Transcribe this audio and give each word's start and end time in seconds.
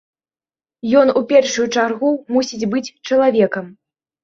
Ён 1.01 1.11
у 1.21 1.23
першую 1.33 1.67
чаргу 1.77 2.09
мусіць 2.37 2.69
быць 2.75 2.85
чалавекам. 3.07 3.73